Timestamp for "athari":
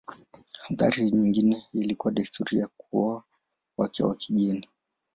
0.71-1.11